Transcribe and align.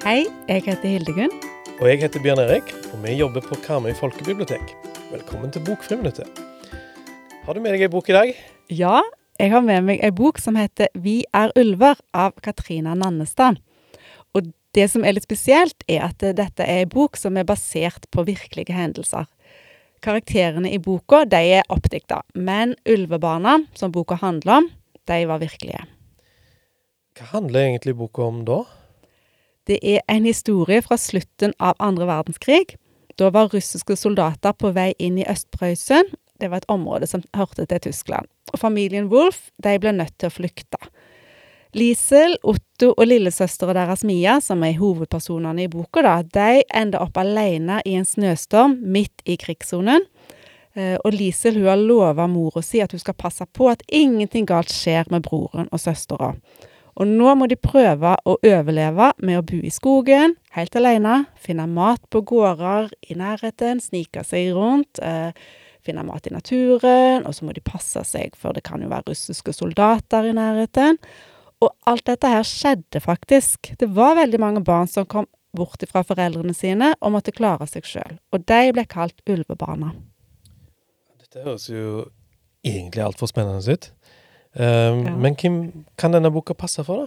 Hei, 0.00 0.22
jeg 0.48 0.62
heter 0.64 0.88
Hildegunn. 0.88 1.32
Og 1.76 1.82
jeg 1.84 1.98
heter 2.00 2.22
Bjørn 2.24 2.40
Erik, 2.40 2.70
og 2.88 3.02
vi 3.02 3.18
jobber 3.18 3.42
på 3.44 3.58
Karmøy 3.60 3.90
folkebibliotek. 3.98 4.70
Velkommen 5.10 5.52
til 5.52 5.60
Bokfriminuttet. 5.66 6.40
Har 7.44 7.52
du 7.52 7.60
med 7.60 7.76
deg 7.76 7.84
ei 7.84 7.90
bok 7.92 8.08
i 8.08 8.16
dag? 8.16 8.30
Ja, 8.72 9.02
jeg 9.36 9.52
har 9.52 9.60
med 9.66 9.84
meg 9.84 10.00
ei 10.00 10.08
bok 10.16 10.40
som 10.40 10.56
heter 10.56 10.88
Vi 10.96 11.18
er 11.36 11.52
ulver 11.52 12.00
av 12.16 12.32
Katrina 12.40 12.96
Nannestad. 12.96 13.60
Og 14.32 14.48
det 14.72 14.88
som 14.88 15.04
er 15.04 15.18
litt 15.18 15.28
spesielt, 15.28 15.84
er 15.84 16.08
at 16.08 16.24
dette 16.24 16.64
er 16.64 16.86
ei 16.86 16.88
bok 16.88 17.20
som 17.20 17.36
er 17.36 17.44
basert 17.44 18.08
på 18.08 18.24
virkelige 18.24 18.72
hendelser. 18.72 19.28
Karakterene 20.00 20.72
i 20.72 20.80
boka 20.80 21.26
de 21.28 21.44
er 21.60 21.68
oppdikta, 21.68 22.22
men 22.32 22.72
ulvebarna, 22.88 23.58
som 23.76 23.92
boka 23.92 24.16
handler 24.24 24.62
om, 24.62 24.74
de 25.12 25.22
var 25.28 25.44
virkelige. 25.44 25.84
Hva 27.20 27.34
handler 27.36 27.66
egentlig 27.68 27.98
boka 28.00 28.24
om 28.32 28.46
da? 28.48 28.62
Det 29.68 29.78
er 29.82 30.00
en 30.08 30.24
historie 30.24 30.82
fra 30.82 30.96
slutten 30.98 31.52
av 31.58 31.76
andre 31.78 32.08
verdenskrig. 32.08 32.76
Da 33.20 33.30
var 33.34 33.52
russiske 33.52 33.96
soldater 33.96 34.56
på 34.56 34.72
vei 34.76 34.92
inn 34.98 35.18
i 35.20 35.26
Øst-Prøysen. 35.28 36.08
Det 36.40 36.48
var 36.48 36.62
et 36.62 36.72
område 36.72 37.06
som 37.06 37.24
hørte 37.36 37.66
til 37.68 37.82
Tyskland. 37.90 38.26
Og 38.52 38.58
familien 38.62 39.10
Wolf 39.12 39.50
de 39.62 39.76
ble 39.78 39.92
nødt 39.92 40.16
til 40.18 40.30
å 40.30 40.36
flykte. 40.38 40.80
Liesel, 41.76 42.34
Otto 42.42 42.90
og 42.96 43.06
lillesøstera 43.06 43.76
deres 43.76 44.02
Mia, 44.02 44.40
som 44.42 44.64
er 44.66 44.78
hovedpersonene 44.80 45.68
i 45.68 45.70
boka, 45.70 46.02
da, 46.02 46.16
de 46.24 46.64
ender 46.74 47.04
opp 47.04 47.20
alene 47.20 47.78
i 47.86 47.94
en 47.98 48.08
snøstorm 48.08 48.80
midt 48.90 49.22
i 49.22 49.36
krigssonen. 49.38 50.02
Eh, 50.74 50.96
og 51.04 51.14
Liesel 51.14 51.60
hun 51.60 51.68
har 51.70 51.78
lova 51.78 52.26
mora 52.30 52.62
si 52.62 52.82
at 52.82 52.94
hun 52.94 53.02
skal 53.02 53.18
passe 53.18 53.46
på 53.54 53.70
at 53.70 53.84
ingenting 53.86 54.48
galt 54.50 54.72
skjer 54.72 55.10
med 55.14 55.22
broren 55.26 55.70
og 55.70 55.82
søstera. 55.82 56.32
Og 56.98 57.08
nå 57.08 57.34
må 57.38 57.46
de 57.50 57.58
prøve 57.60 58.16
å 58.26 58.36
overleve 58.36 59.12
med 59.22 59.38
å 59.38 59.46
bo 59.46 59.60
i 59.62 59.72
skogen, 59.72 60.34
helt 60.56 60.76
alene, 60.76 61.24
finne 61.40 61.66
mat 61.70 62.02
på 62.10 62.22
gårder 62.26 62.90
i 63.08 63.16
nærheten, 63.18 63.82
snike 63.82 64.24
seg 64.26 64.52
rundt, 64.56 64.98
eh, 65.02 65.32
finne 65.86 66.04
mat 66.04 66.26
i 66.26 66.34
naturen, 66.34 67.26
og 67.26 67.34
så 67.34 67.46
må 67.46 67.54
de 67.56 67.64
passe 67.64 68.02
seg, 68.04 68.36
for 68.36 68.52
det 68.52 68.64
kan 68.66 68.82
jo 68.82 68.90
være 68.90 69.14
russiske 69.14 69.54
soldater 69.56 70.28
i 70.28 70.36
nærheten. 70.36 70.98
Og 71.60 71.74
alt 71.88 72.06
dette 72.08 72.28
her 72.28 72.46
skjedde 72.46 73.02
faktisk. 73.04 73.74
Det 73.78 73.88
var 73.88 74.16
veldig 74.16 74.40
mange 74.40 74.64
barn 74.64 74.88
som 74.88 75.06
kom 75.06 75.28
bort 75.56 75.82
fra 75.90 76.02
foreldrene 76.06 76.54
sine 76.54 76.94
og 77.00 77.14
måtte 77.16 77.34
klare 77.34 77.66
seg 77.68 77.84
sjøl. 77.88 78.16
Og 78.32 78.46
de 78.48 78.72
ble 78.72 78.86
kalt 78.88 79.20
ulvebarna. 79.28 79.92
Dette 81.20 81.44
høres 81.44 81.68
jo 81.68 82.06
egentlig 82.66 83.04
altfor 83.04 83.30
spennende 83.30 83.76
ut. 83.76 83.90
Um, 84.54 85.06
Ja. 85.06 85.16
Men 85.16 85.34
hvem 85.34 85.84
kan 85.96 86.12
denne 86.12 86.30
boka 86.30 86.54
passe 86.54 86.84
for, 86.84 87.06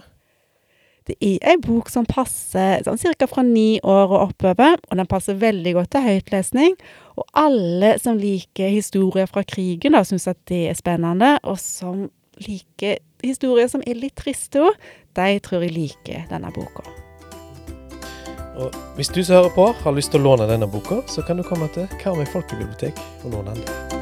Det 1.04 1.16
er 1.20 1.50
ei 1.50 1.56
bok 1.60 1.90
som 1.92 2.06
passer 2.08 2.80
sånn 2.86 2.96
ca. 2.96 3.26
fra 3.28 3.42
ni 3.44 3.78
år 3.84 4.08
og 4.08 4.30
oppover, 4.30 4.78
og 4.90 4.96
den 4.96 5.06
passer 5.06 5.36
veldig 5.36 5.74
godt 5.74 5.90
til 5.90 6.00
høytlesning. 6.00 6.76
Og 7.16 7.26
alle 7.34 7.98
som 8.00 8.16
liker 8.16 8.72
historier 8.72 9.26
fra 9.26 9.42
krigen, 9.44 9.92
da, 9.92 10.00
syns 10.00 10.26
at 10.26 10.40
det 10.48 10.70
er 10.70 10.78
spennende, 10.78 11.38
og 11.44 11.58
som 11.60 12.08
liker 12.40 13.02
historier 13.22 13.68
som 13.68 13.84
er 13.86 14.00
litt 14.00 14.16
triste 14.16 14.64
òg, 14.64 14.78
de 15.14 15.38
tror 15.44 15.66
jeg 15.66 15.76
liker 15.76 16.24
denne 16.32 16.50
boka. 16.56 16.86
Og 18.56 18.72
hvis 18.96 19.10
du 19.10 19.20
som 19.24 19.36
hører 19.36 19.52
på 19.54 19.66
har 19.82 19.92
lyst 19.92 20.14
til 20.14 20.22
å 20.22 20.30
låne 20.30 20.48
denne 20.48 20.70
boka, 20.70 21.02
så 21.10 21.26
kan 21.26 21.36
du 21.36 21.44
komme 21.46 21.68
til 21.74 21.90
Karmøy 22.00 22.24
folkebibliotek 22.32 23.02
og 23.26 23.36
låne 23.36 23.58
den. 23.58 23.93